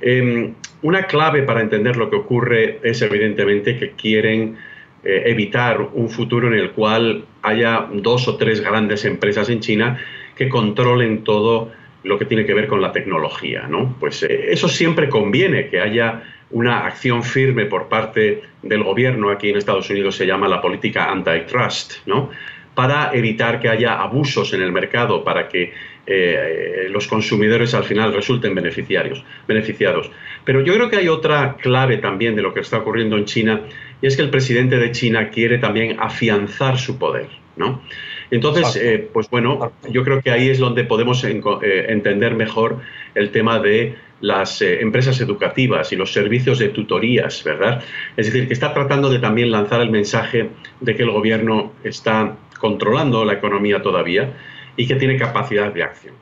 Em, 0.00 0.54
una 0.82 1.06
clave 1.06 1.42
para 1.42 1.60
entender 1.60 1.96
lo 1.96 2.08
que 2.08 2.16
ocurre 2.16 2.80
es 2.82 3.02
evidentemente 3.02 3.78
que 3.78 3.90
quieren 3.92 4.56
eh, 5.02 5.22
evitar 5.26 5.80
un 5.80 6.10
futuro 6.10 6.48
en 6.48 6.54
el 6.54 6.72
cual 6.72 7.24
haya 7.42 7.86
dos 7.92 8.28
o 8.28 8.36
tres 8.36 8.60
grandes 8.60 9.04
empresas 9.04 9.48
en 9.48 9.60
China 9.60 9.98
que 10.36 10.48
controlen 10.48 11.24
todo 11.24 11.70
lo 12.02 12.18
que 12.18 12.24
tiene 12.24 12.46
que 12.46 12.54
ver 12.54 12.66
con 12.66 12.80
la 12.80 12.92
tecnología, 12.92 13.66
¿no? 13.68 13.96
Pues 13.98 14.22
eh, 14.22 14.52
eso 14.52 14.68
siempre 14.68 15.08
conviene, 15.08 15.68
que 15.68 15.80
haya 15.80 16.22
una 16.50 16.86
acción 16.86 17.22
firme 17.22 17.66
por 17.66 17.88
parte 17.88 18.42
del 18.62 18.82
gobierno, 18.82 19.30
aquí 19.30 19.50
en 19.50 19.56
Estados 19.56 19.88
Unidos 19.90 20.16
se 20.16 20.26
llama 20.26 20.48
la 20.48 20.60
política 20.60 21.10
antitrust, 21.10 22.06
¿no? 22.06 22.30
Para 22.74 23.10
evitar 23.12 23.60
que 23.60 23.68
haya 23.68 24.00
abusos 24.00 24.52
en 24.52 24.62
el 24.62 24.72
mercado, 24.72 25.22
para 25.24 25.48
que 25.48 25.72
eh, 26.06 26.88
los 26.90 27.06
consumidores 27.06 27.74
al 27.74 27.84
final 27.84 28.12
resulten 28.12 28.54
beneficiarios, 28.54 29.22
beneficiados. 29.46 30.10
Pero 30.44 30.62
yo 30.62 30.74
creo 30.74 30.88
que 30.88 30.96
hay 30.96 31.08
otra 31.08 31.56
clave 31.56 31.98
también 31.98 32.34
de 32.34 32.42
lo 32.42 32.54
que 32.54 32.60
está 32.60 32.78
ocurriendo 32.78 33.16
en 33.16 33.26
China 33.26 33.60
y 34.02 34.06
es 34.06 34.16
que 34.16 34.22
el 34.22 34.30
presidente 34.30 34.76
de 34.76 34.92
China 34.92 35.30
quiere 35.30 35.58
también 35.58 35.96
afianzar 36.00 36.78
su 36.78 36.98
poder, 36.98 37.28
¿no? 37.56 37.82
Entonces, 38.30 38.76
eh, 38.76 39.08
pues 39.12 39.28
bueno, 39.28 39.72
yo 39.90 40.04
creo 40.04 40.22
que 40.22 40.30
ahí 40.30 40.48
es 40.48 40.58
donde 40.58 40.84
podemos 40.84 41.24
eh, 41.24 41.40
entender 41.88 42.34
mejor 42.34 42.78
el 43.14 43.30
tema 43.30 43.58
de 43.58 43.96
las 44.20 44.62
eh, 44.62 44.80
empresas 44.80 45.20
educativas 45.20 45.92
y 45.92 45.96
los 45.96 46.12
servicios 46.12 46.58
de 46.58 46.68
tutorías, 46.68 47.42
¿verdad? 47.42 47.82
Es 48.16 48.26
decir, 48.26 48.46
que 48.46 48.52
está 48.52 48.72
tratando 48.72 49.10
de 49.10 49.18
también 49.18 49.50
lanzar 49.50 49.80
el 49.80 49.90
mensaje 49.90 50.50
de 50.80 50.94
que 50.94 51.02
el 51.02 51.10
gobierno 51.10 51.72
está 51.82 52.36
controlando 52.60 53.24
la 53.24 53.32
economía 53.32 53.82
todavía 53.82 54.32
y 54.76 54.86
que 54.86 54.94
tiene 54.94 55.16
capacidad 55.16 55.72
de 55.72 55.82
acción. 55.82 56.14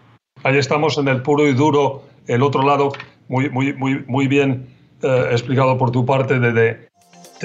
Ahí 0.44 0.56
estamos 0.56 0.96
en 0.96 1.08
el 1.08 1.20
puro 1.22 1.46
y 1.46 1.52
duro, 1.52 2.04
el 2.26 2.42
otro 2.42 2.62
lado, 2.62 2.92
muy, 3.28 3.50
muy, 3.50 3.74
muy, 3.74 4.04
muy 4.06 4.28
bien 4.28 4.66
explicado 5.30 5.76
por 5.78 5.90
tu 5.90 6.06
parte, 6.06 6.38
de, 6.40 6.87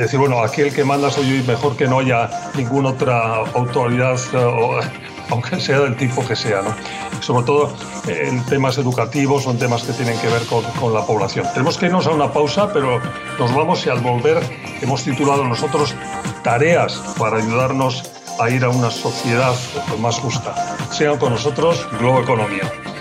decir, 0.02 0.20
bueno, 0.20 0.42
aquí 0.42 0.62
el 0.62 0.74
que 0.74 0.84
manda 0.84 1.12
soy 1.12 1.30
yo 1.30 1.36
y 1.36 1.44
mejor 1.44 1.76
que 1.76 1.88
no 1.88 2.00
haya 2.00 2.30
ninguna 2.56 2.90
otra 2.90 3.36
autoridad, 3.54 4.20
eh, 4.34 4.90
aunque 5.30 5.60
sea 5.60 5.80
del 5.80 5.96
tipo 5.96 6.26
que 6.26 6.36
sea, 6.36 6.62
¿no? 6.62 6.76
Sobre 7.22 7.46
todo 7.46 7.74
en 8.08 8.44
temas 8.46 8.78
educativos 8.78 9.46
en 9.46 9.58
temas 9.58 9.84
que 9.84 9.94
tienen 9.94 10.20
que 10.20 10.28
ver 10.28 10.42
con, 10.48 10.64
con, 10.80 10.94
la 10.94 11.06
población. 11.06 11.48
Tenemos 11.54 11.78
que 11.78 11.86
irnos 11.86 12.08
a 12.08 12.12
una 12.12 12.32
pausa, 12.34 12.74
pero 12.74 13.00
nos 13.40 13.56
vamos 13.56 13.86
y 13.86 13.90
al 13.90 14.02
volver 14.02 14.42
hemos 14.82 15.04
titulado 15.04 15.46
nosotros 15.46 15.96
Tareas 16.44 17.02
para 17.18 17.38
ayudarnos 17.38 18.04
a 18.40 18.50
ir 18.50 18.64
a 18.64 18.70
una 18.70 18.92
sociedad 18.92 19.56
más 20.00 20.20
justa. 20.20 20.54
Sean 20.92 21.18
con 21.18 21.32
nosotros 21.32 21.88
Globo 22.00 22.22
Economía. 22.22 22.93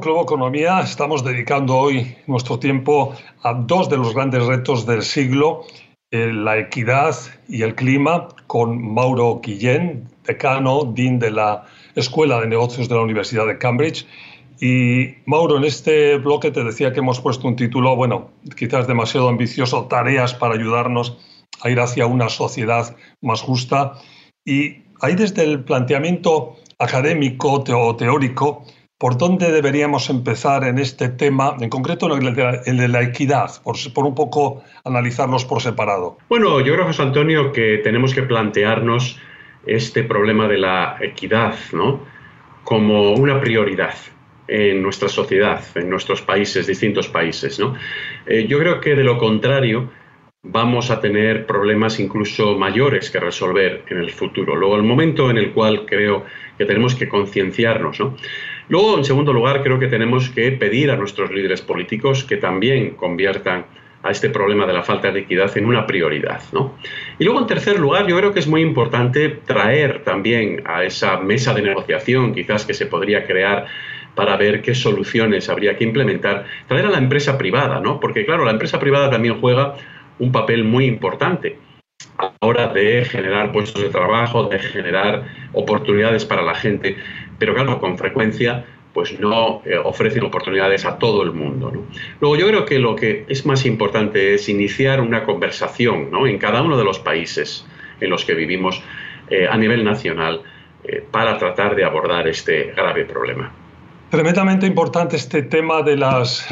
Globo 0.00 0.22
Economía. 0.22 0.80
Estamos 0.80 1.24
dedicando 1.24 1.76
hoy 1.76 2.16
nuestro 2.26 2.58
tiempo 2.58 3.14
a 3.42 3.54
dos 3.54 3.88
de 3.88 3.96
los 3.96 4.14
grandes 4.14 4.44
retos 4.46 4.86
del 4.86 5.02
siglo, 5.02 5.64
eh, 6.10 6.32
la 6.32 6.58
equidad 6.58 7.16
y 7.48 7.62
el 7.62 7.74
clima, 7.74 8.28
con 8.46 8.94
Mauro 8.94 9.40
Guillén, 9.42 10.08
decano, 10.24 10.84
dean 10.94 11.18
de 11.18 11.30
la 11.30 11.64
Escuela 11.94 12.40
de 12.40 12.46
Negocios 12.46 12.88
de 12.88 12.94
la 12.94 13.02
Universidad 13.02 13.46
de 13.46 13.58
Cambridge. 13.58 14.06
Y 14.60 15.16
Mauro, 15.26 15.56
en 15.56 15.64
este 15.64 16.16
bloque 16.18 16.50
te 16.50 16.64
decía 16.64 16.92
que 16.92 17.00
hemos 17.00 17.20
puesto 17.20 17.48
un 17.48 17.56
título, 17.56 17.96
bueno, 17.96 18.30
quizás 18.56 18.86
demasiado 18.86 19.28
ambicioso, 19.28 19.86
tareas 19.86 20.34
para 20.34 20.54
ayudarnos 20.54 21.18
a 21.60 21.70
ir 21.70 21.80
hacia 21.80 22.06
una 22.06 22.28
sociedad 22.28 22.96
más 23.20 23.40
justa. 23.40 23.94
Y 24.44 24.82
ahí 25.00 25.14
desde 25.14 25.44
el 25.44 25.64
planteamiento 25.64 26.56
académico 26.78 27.52
o 27.52 27.96
teórico, 27.96 28.64
¿Por 28.98 29.16
dónde 29.16 29.52
deberíamos 29.52 30.10
empezar 30.10 30.64
en 30.64 30.78
este 30.78 31.08
tema, 31.08 31.54
en 31.60 31.70
concreto 31.70 32.12
el 32.12 32.34
de 32.34 32.88
la, 32.88 33.02
equidad, 33.02 33.48
por, 33.62 34.04
un 34.04 34.14
poco 34.16 34.64
analizarlos 34.84 35.44
por 35.44 35.62
separado? 35.62 36.18
Bueno, 36.28 36.58
yo 36.60 36.74
creo, 36.74 36.84
José 36.84 37.02
Antonio, 37.02 37.52
que 37.52 37.78
tenemos 37.84 38.12
que 38.12 38.24
plantearnos 38.24 39.20
este 39.64 40.02
problema 40.02 40.48
de 40.48 40.58
la 40.58 40.96
equidad 41.00 41.54
¿no? 41.72 42.00
como 42.64 43.12
una 43.12 43.40
prioridad 43.40 43.94
en 44.48 44.82
nuestra 44.82 45.08
sociedad, 45.08 45.62
en 45.76 45.88
nuestros 45.88 46.20
países, 46.22 46.66
distintos 46.66 47.06
países. 47.06 47.60
Eh, 48.26 48.46
yo 48.48 48.58
creo 48.58 48.80
que 48.80 48.96
de 48.96 49.04
lo 49.04 49.16
contrario 49.16 49.90
vamos 50.50 50.90
a 50.90 51.00
tener 51.00 51.46
problemas 51.46 52.00
incluso 52.00 52.58
mayores 52.58 53.10
que 53.10 53.20
resolver 53.20 53.84
en 53.88 53.98
el 53.98 54.10
futuro. 54.10 54.56
Luego, 54.56 54.76
el 54.76 54.82
momento 54.82 55.30
en 55.30 55.38
el 55.38 55.52
cual 55.52 55.84
creo 55.86 56.24
que 56.56 56.64
tenemos 56.64 56.94
que 56.94 57.08
concienciarnos. 57.08 58.00
¿no? 58.00 58.16
Luego, 58.68 58.96
en 58.96 59.04
segundo 59.04 59.32
lugar, 59.32 59.62
creo 59.62 59.78
que 59.78 59.88
tenemos 59.88 60.30
que 60.30 60.50
pedir 60.52 60.90
a 60.90 60.96
nuestros 60.96 61.30
líderes 61.30 61.60
políticos 61.60 62.24
que 62.24 62.38
también 62.38 62.90
conviertan 62.90 63.66
a 64.02 64.10
este 64.10 64.30
problema 64.30 64.64
de 64.64 64.72
la 64.72 64.82
falta 64.82 65.10
de 65.10 65.20
equidad 65.20 65.56
en 65.58 65.66
una 65.66 65.86
prioridad. 65.86 66.40
¿no? 66.52 66.78
Y 67.18 67.24
luego, 67.24 67.40
en 67.40 67.46
tercer 67.46 67.78
lugar, 67.78 68.06
yo 68.06 68.16
creo 68.16 68.32
que 68.32 68.40
es 68.40 68.46
muy 68.46 68.62
importante 68.62 69.28
traer 69.28 70.02
también 70.02 70.62
a 70.64 70.82
esa 70.84 71.18
mesa 71.18 71.52
de 71.52 71.62
negociación, 71.62 72.32
quizás 72.32 72.64
que 72.64 72.72
se 72.72 72.86
podría 72.86 73.26
crear 73.26 73.66
para 74.14 74.36
ver 74.36 74.62
qué 74.62 74.74
soluciones 74.74 75.48
habría 75.48 75.76
que 75.76 75.84
implementar, 75.84 76.46
traer 76.66 76.86
a 76.86 76.90
la 76.90 76.98
empresa 76.98 77.38
privada, 77.38 77.80
¿no? 77.80 78.00
Porque 78.00 78.24
claro, 78.24 78.44
la 78.44 78.50
empresa 78.50 78.80
privada 78.80 79.10
también 79.10 79.40
juega 79.40 79.76
un 80.18 80.32
papel 80.32 80.64
muy 80.64 80.86
importante 80.86 81.58
a 82.16 82.24
la 82.24 82.48
hora 82.48 82.68
de 82.68 83.04
generar 83.04 83.52
puestos 83.52 83.82
de 83.82 83.88
trabajo, 83.90 84.44
de 84.44 84.58
generar 84.58 85.24
oportunidades 85.52 86.24
para 86.24 86.42
la 86.42 86.54
gente, 86.54 86.96
pero 87.38 87.54
claro, 87.54 87.80
con 87.80 87.98
frecuencia 87.98 88.64
pues 88.92 89.20
no 89.20 89.62
eh, 89.64 89.76
ofrecen 89.76 90.24
oportunidades 90.24 90.84
a 90.84 90.98
todo 90.98 91.22
el 91.22 91.32
mundo. 91.32 91.72
Luego 92.20 92.36
yo 92.36 92.48
creo 92.48 92.64
que 92.64 92.78
lo 92.78 92.96
que 92.96 93.26
es 93.28 93.46
más 93.46 93.64
importante 93.64 94.34
es 94.34 94.48
iniciar 94.48 95.00
una 95.00 95.24
conversación 95.24 96.10
¿no? 96.10 96.26
en 96.26 96.38
cada 96.38 96.62
uno 96.62 96.76
de 96.76 96.84
los 96.84 96.98
países 96.98 97.64
en 98.00 98.10
los 98.10 98.24
que 98.24 98.34
vivimos 98.34 98.82
eh, 99.30 99.46
a 99.48 99.56
nivel 99.56 99.84
nacional 99.84 100.42
eh, 100.82 101.04
para 101.10 101.38
tratar 101.38 101.76
de 101.76 101.84
abordar 101.84 102.26
este 102.26 102.72
grave 102.74 103.04
problema. 103.04 103.52
Tremendamente 104.10 104.66
importante 104.66 105.16
este 105.16 105.42
tema 105.42 105.82
de 105.82 105.96
las 105.96 106.48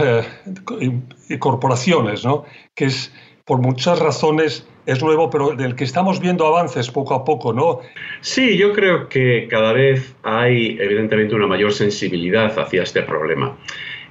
corporaciones, 1.39 2.25
¿no? 2.25 2.45
que 2.75 2.85
es 2.85 3.13
por 3.47 3.61
muchas 3.61 4.01
razones 4.01 4.69
es 4.87 5.03
nuevo, 5.03 5.31
pero 5.31 5.55
del 5.55 5.77
que 5.77 5.85
estamos 5.85 6.21
viendo 6.21 6.47
avances 6.47 6.91
poco 6.91 7.15
a 7.15 7.25
poco, 7.25 7.53
¿no? 7.53 7.81
Sí, 8.21 8.59
yo 8.59 8.73
creo 8.73 9.09
que 9.09 9.47
cada 9.49 9.73
vez 9.73 10.17
hay 10.25 10.77
evidentemente 10.81 11.35
una 11.35 11.47
mayor 11.47 11.73
sensibilidad 11.73 12.59
hacia 12.59 12.83
este 12.83 13.03
problema. 13.03 13.57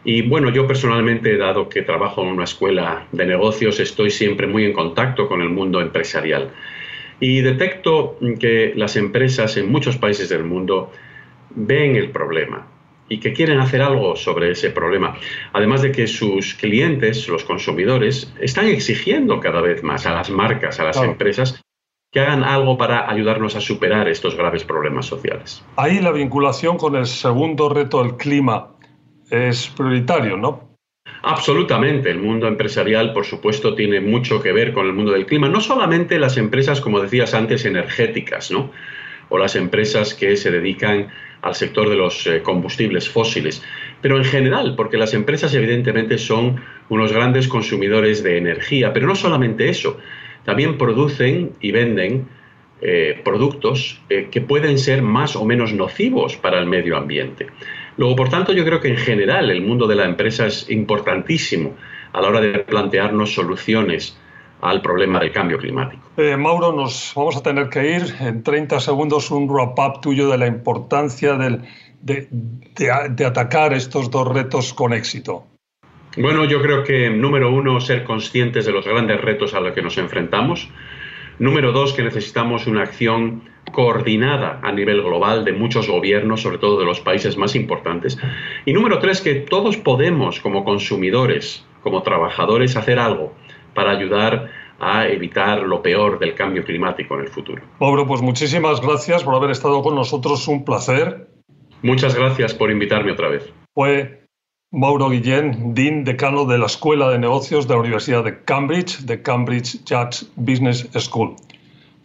Y 0.06 0.22
bueno, 0.22 0.50
yo 0.50 0.68
personalmente, 0.68 1.36
dado 1.36 1.68
que 1.68 1.82
trabajo 1.82 2.22
en 2.22 2.30
una 2.30 2.46
escuela 2.46 3.08
de 3.12 3.26
negocios, 3.26 3.80
estoy 3.80 4.10
siempre 4.10 4.48
muy 4.48 4.64
en 4.64 4.74
contacto 4.74 5.28
con 5.28 5.42
el 5.42 5.50
mundo 5.50 5.82
empresarial. 5.82 6.52
Y 7.20 7.42
detecto 7.42 8.18
que 8.40 8.74
las 8.76 8.96
empresas 8.96 9.58
en 9.58 9.70
muchos 9.70 9.98
países 9.98 10.30
del 10.30 10.46
mundo 10.46 10.92
ven 11.50 11.96
el 11.96 12.12
problema, 12.12 12.68
y 13.08 13.20
que 13.20 13.34
quieren 13.34 13.60
hacer 13.60 13.82
algo 13.82 14.16
sobre 14.16 14.52
ese 14.52 14.72
problema. 14.72 15.16
Además 15.54 15.82
de 15.82 15.92
que 15.92 16.08
sus 16.08 16.56
clientes, 16.56 17.28
los 17.28 17.44
consumidores, 17.44 18.34
están 18.40 18.68
exigiendo 18.68 19.40
cada 19.40 19.62
vez 19.62 19.84
más 19.84 20.06
a 20.06 20.14
las 20.14 20.30
marcas, 20.30 20.80
a 20.80 20.86
las 20.86 20.98
empresas, 20.98 21.62
que 22.12 22.22
hagan 22.22 22.44
algo 22.44 22.78
para 22.78 23.10
ayudarnos 23.10 23.56
a 23.56 23.62
superar 23.62 24.08
estos 24.08 24.36
graves 24.36 24.64
problemas 24.64 25.06
sociales. 25.06 25.64
Ahí 25.76 26.00
la 26.00 26.12
vinculación 26.12 26.78
con 26.78 26.96
el 26.96 27.06
segundo 27.06 27.68
reto 27.70 28.02
del 28.02 28.16
clima 28.16 28.70
es 29.30 29.68
prioritario, 29.76 30.38
¿no? 30.38 30.78
Absolutamente. 31.24 32.10
El 32.12 32.20
mundo 32.20 32.48
empresarial, 32.48 33.12
por 33.12 33.26
supuesto, 33.26 33.76
tiene 33.76 34.00
mucho 34.00 34.42
que 34.42 34.54
ver 34.54 34.74
con 34.74 34.86
el 34.86 34.94
mundo 34.94 35.12
del 35.12 35.26
clima. 35.26 35.50
No 35.50 35.60
solamente 35.60 36.20
las 36.20 36.38
empresas, 36.38 36.82
como 36.82 37.00
decías 37.00 37.34
antes, 37.34 37.66
energéticas, 37.66 38.52
¿no? 38.52 38.72
O 39.30 39.38
las 39.38 39.56
empresas 39.56 40.14
que 40.14 40.38
se 40.38 40.52
dedican 40.52 41.10
al 41.46 41.54
sector 41.54 41.88
de 41.90 41.96
los 41.96 42.26
eh, 42.26 42.42
combustibles 42.42 43.08
fósiles, 43.08 43.64
pero 44.02 44.18
en 44.18 44.26
general, 44.26 44.74
porque 44.76 44.98
las 44.98 45.14
empresas 45.14 45.54
evidentemente 45.54 46.18
son 46.18 46.60
unos 46.90 47.14
grandes 47.14 47.48
consumidores 47.48 48.24
de 48.24 48.38
energía, 48.38 48.92
pero 48.92 49.06
no 49.06 49.16
solamente 49.16 49.70
eso, 49.70 50.00
también 50.44 50.78
producen 50.78 51.52
y 51.62 51.72
venden 51.72 52.28
eh, 52.82 53.22
productos 53.24 54.02
eh, 54.10 54.28
que 54.32 54.42
pueden 54.42 54.80
ser 54.80 55.04
más 55.04 55.36
o 55.36 55.46
menos 55.46 55.72
nocivos 55.72 56.36
para 56.36 56.58
el 56.58 56.66
medio 56.66 56.98
ambiente. 56.98 57.48
Luego, 57.98 58.16
por 58.16 58.30
tanto, 58.30 58.52
yo 58.52 58.66
creo 58.66 58.80
que 58.80 58.90
en 58.90 58.98
general 58.98 59.52
el 59.52 59.62
mundo 59.62 59.86
de 59.86 59.96
la 59.96 60.06
empresa 60.06 60.48
es 60.48 60.68
importantísimo 60.72 61.76
a 62.12 62.22
la 62.22 62.30
hora 62.30 62.42
de 62.42 62.60
plantearnos 62.60 63.36
soluciones 63.36 64.18
al 64.62 64.82
problema 64.82 65.20
del 65.20 65.32
cambio 65.32 65.58
climático. 65.58 66.02
Eh, 66.18 66.38
Mauro, 66.38 66.72
nos 66.72 67.14
vamos 67.16 67.36
a 67.38 67.44
tener 67.44 67.70
que 67.70 67.96
ir. 67.96 68.16
En 68.20 68.44
30 68.44 68.80
segundos 68.80 69.32
un 69.32 69.48
wrap-up 69.48 70.02
tuyo 70.02 70.30
de 70.30 70.38
la 70.38 70.48
importancia 70.48 71.36
del, 71.36 71.62
de, 72.02 72.28
de, 72.32 73.26
atacar 73.26 73.74
estos 73.74 74.10
dos 74.10 74.28
retos 74.28 74.74
con 74.74 74.94
éxito. 74.94 75.46
Bueno, 76.18 76.46
yo 76.46 76.62
creo 76.62 76.84
que 76.84 77.10
número 77.10 77.52
uno, 77.52 77.82
ser 77.82 78.06
conscientes 78.06 78.66
de 78.66 78.72
los 78.72 78.86
grandes 78.86 79.20
retos 79.20 79.54
a 79.54 79.60
los 79.60 79.74
que 79.74 79.82
nos 79.82 79.98
enfrentamos. 79.98 80.70
Número 81.38 81.74
dos, 81.74 81.92
que 81.92 82.04
necesitamos 82.04 82.66
una 82.66 82.84
acción 82.84 83.44
coordinada 83.74 84.62
a 84.64 84.72
nivel 84.72 85.02
global 85.02 85.44
de 85.44 85.52
muchos 85.52 85.90
gobiernos, 85.90 86.42
sobre 86.42 86.60
todo 86.60 86.80
de 86.80 86.86
los 86.86 87.02
países 87.02 87.36
más 87.36 87.56
importantes. 87.56 88.18
Y 88.66 88.72
número 88.72 89.00
tres, 89.00 89.20
que 89.20 89.36
todos 89.36 89.76
podemos, 89.76 90.40
como 90.40 90.64
consumidores, 90.64 91.66
como 91.84 92.02
trabajadores, 92.04 92.78
hacer 92.78 93.00
algo 93.00 93.34
para 93.76 93.92
ayudar 93.92 94.50
a 94.80 95.08
evitar 95.08 95.62
lo 95.62 95.82
peor 95.82 96.20
del 96.20 96.34
cambio 96.34 96.64
climático 96.64 97.16
en 97.16 97.22
el 97.22 97.28
futuro. 97.30 97.62
Mauro, 97.80 98.08
pues 98.08 98.22
muchísimas 98.22 98.82
gracias 98.82 99.24
por 99.24 99.36
haber 99.36 99.52
estado 99.52 99.82
con 99.84 99.96
nosotros, 99.96 100.48
un 100.48 100.66
placer. 100.66 101.28
Muchas 101.82 102.16
gracias 102.16 102.54
por 102.54 102.72
invitarme 102.72 103.12
otra 103.12 103.30
vez. 103.30 103.54
Fue 103.74 104.26
Mauro 104.72 105.10
Guillén, 105.10 105.74
Dean 105.74 106.04
Decano 106.04 106.46
de 106.46 106.58
la 106.58 106.66
Escuela 106.66 107.10
de 107.10 107.20
Negocios 107.20 107.68
de 107.68 107.76
la 107.76 107.82
Universidad 107.82 108.24
de 108.24 108.44
Cambridge, 108.44 109.02
de 109.02 109.22
Cambridge 109.22 109.80
Judge 109.88 110.26
Business 110.36 110.90
School. 110.98 111.36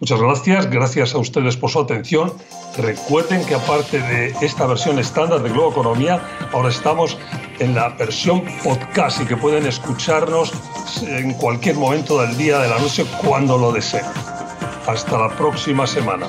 Muchas 0.00 0.20
gracias, 0.20 0.70
gracias 0.70 1.14
a 1.14 1.18
ustedes 1.18 1.56
por 1.56 1.70
su 1.70 1.80
atención. 1.80 2.33
Recuerden 2.78 3.44
que 3.44 3.54
aparte 3.54 3.98
de 3.98 4.28
esta 4.40 4.66
versión 4.66 4.98
estándar 4.98 5.42
de 5.42 5.50
Globo 5.50 5.72
Economía, 5.72 6.20
ahora 6.52 6.70
estamos 6.70 7.18
en 7.61 7.75
la 7.75 7.90
versión 7.90 8.42
podcast 8.64 9.20
y 9.20 9.27
que 9.27 9.37
pueden 9.37 9.66
escucharnos 9.66 10.53
en 11.03 11.35
cualquier 11.35 11.77
momento 11.77 12.20
del 12.20 12.37
día, 12.37 12.59
de 12.59 12.68
la 12.68 12.79
noche, 12.79 13.05
cuando 13.25 13.57
lo 13.57 13.70
deseen. 13.70 14.05
Hasta 14.87 15.18
la 15.18 15.29
próxima 15.29 15.87
semana. 15.87 16.29